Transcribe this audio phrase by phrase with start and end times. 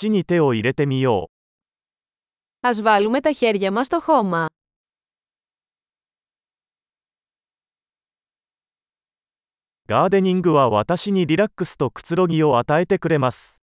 [0.00, 2.67] 土に手を入れてみよう。
[2.67, 4.49] Ας βάλουμε τα χέρια μας στο χώμα.
[9.87, 13.61] ガーデニングは私にリラックスとくつろぎを与えてくれます。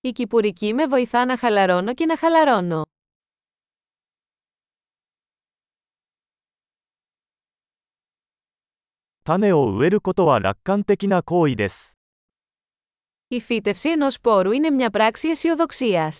[0.00, 2.86] Η κυπουρική με βοηθά να χαλαρώνω και να χαλαρώνω.
[9.24, 11.98] 種を植えることは楽観的な行為です。
[13.27, 16.11] Η φύτευση ενός σπόρου είναι μια πράξη αισιοδοξία.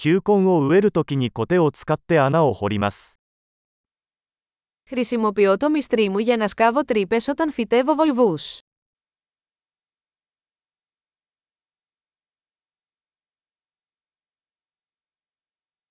[0.00, 3.20] 球根を植えるときにコテを使って穴を掘ります。
[4.88, 8.60] Χρησιμοποιώ το μυστρί μου για να σκάβω τρύπες όταν φυτεύω βολβούς.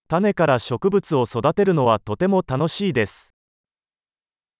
[0.09, 3.30] 種から植物を育てるのはとても楽しいです。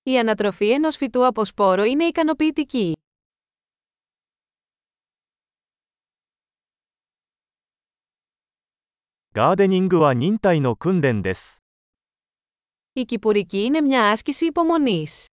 [0.05, 2.93] Η ανατροφή ενός φυτού από σπόρο είναι ικανοποιητική.
[12.93, 15.27] Η κυπουρική είναι μια άσκηση υπομονής.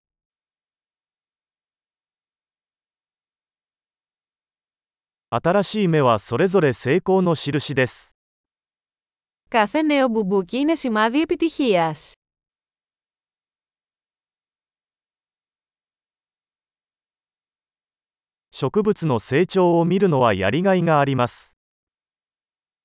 [9.49, 12.13] Κάθε νέο μπουμπούκι είναι σημάδι επιτυχίας.
[18.58, 21.58] 植物の成長を見るのはやりがいがあります。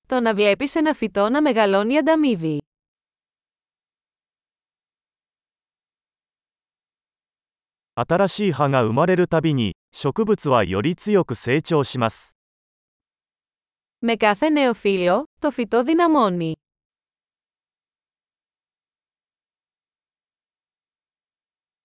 [0.08, 2.62] Το να βλέπεις ένα φυτό να μεγαλώνει ανταμείβει.
[7.94, 12.38] 新しい葉が生まれるたびに、植物はより強く成長します。
[14.00, 16.56] Με κάθε νέο φύλλο, το φυτό δυναμώνει.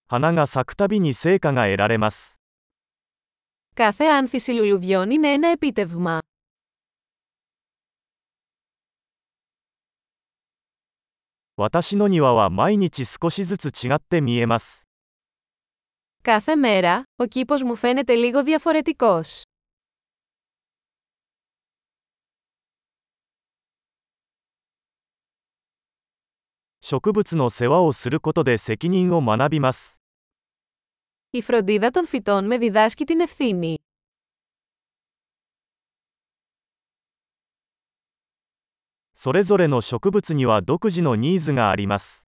[0.07, 2.41] 花が咲くたびに成果が得られます。
[3.79, 6.19] Κάθε άνθηση λουλουδιών είναι ένα επίτευγμα.
[11.57, 14.89] 私の庭は毎日少しずつ違って見えます。
[16.23, 19.43] Κάθε μέρα, ο κήπος μου φαίνεται λίγο διαφορετικός.
[26.81, 29.98] 植物の世話をすることで責任を学びます。
[31.31, 33.79] Η φροντίδα των φυτών με διδάσκει την ευθύνη.
[39.13, 42.29] それぞれの植物には独自のニーズがあります。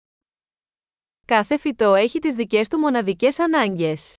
[1.26, 4.14] Κάθε φυτό έχει τις δικές του μοναδικές ανάγκες.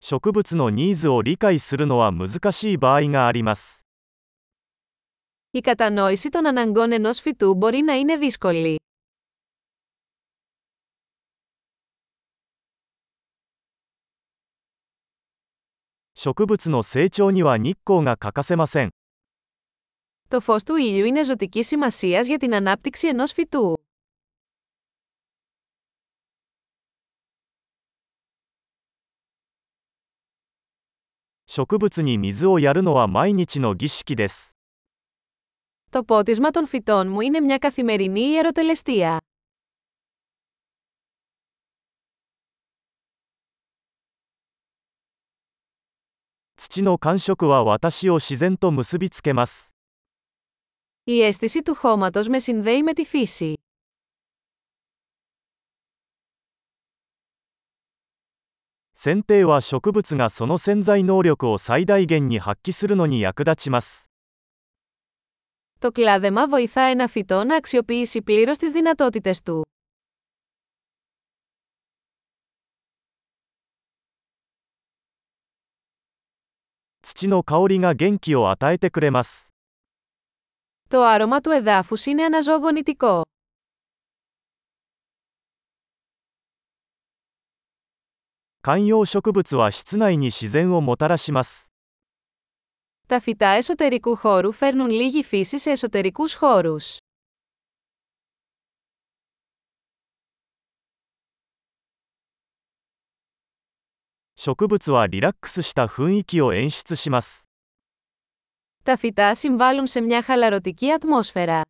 [0.00, 3.86] 植物のニーズを理解するのは難しい場合があります。
[5.50, 8.76] Η κατανόηση των αναγκών ενός φυτού μπορεί να είναι δύσκολη.
[16.18, 18.90] 植物の成長には日光が欠かせません。
[20.28, 23.74] Το φως του ήλιου είναι ζωτική σημασίας για την ανάπτυξη ενός φυτού.
[31.46, 34.56] 植物に水をやるのは毎日の儀式です。
[35.90, 39.20] Το πότισμα των φυτών μου είναι μια καθημερινή ιεροτελεστία.
[46.56, 49.74] 土の感触は私を自然と結びつけます。
[51.04, 53.54] Η αίσθηση του χώματος με συνδέει με τη φύση.
[58.92, 64.09] 剪定は植物がその潜在能力を最大限に発揮するのに役立ちます。
[65.80, 69.66] Το κλάδεμα βοηθά ένα φυτό να αξιοποιήσει πλήρως τις δυνατότητες του.
[77.02, 79.54] 土の香りが元気を与えてくれます。
[80.88, 83.22] Το άρωμα του εδάφους είναι αναζωογονητικό.
[88.62, 91.69] 観葉植物は室内に自然をもたらします。
[93.10, 96.96] Τα φυτά εσωτερικού χώρου φέρνουν λίγη φύση σε εσωτερικούς χώρους.
[104.34, 107.48] 植物はリラックスした雰囲気を演出します。
[108.82, 111.62] Τα φυτά συμβάλλουν σε μια χαλαρωτική ατμόσφαιρα.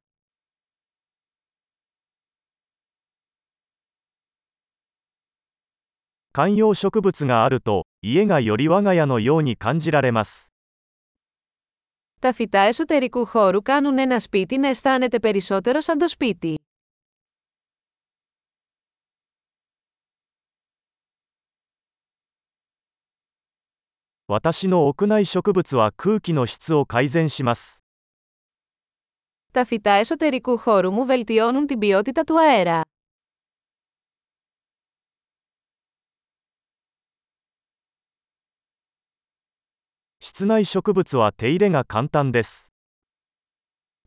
[6.33, 10.53] 観葉植物があると、家がより我が家のように感じられます。
[12.22, 16.56] Τα φυτά εσωτερικού χώρου κάνουν ένα σπίτι να αισθάνεται περισσότερο σαν το σπίτι.
[29.52, 32.91] Τα φυτά εσωτερικού χώρου μου βελτιώνουν την ποιότητα του αέρα.
[40.31, 42.73] 室内植物は手入れが簡単です。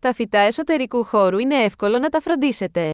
[0.02, 2.92] Τα φυτά εσωτερικού χώρου είναι εύκολο να τα φροντίσετε.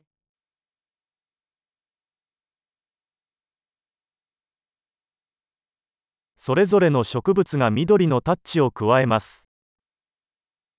[6.36, 9.50] それぞれの植物が緑のタッチを加えます。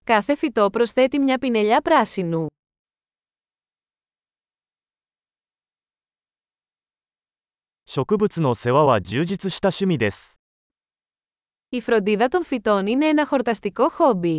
[0.05, 2.47] Κάθε φυτό προσθέτει μια πινελιά πράσινου.
[7.89, 10.40] 植物の世話は充実した趣味です。
[11.74, 14.38] Η φροντίδα των φυτών είναι ένα χορταστικό χόμπι.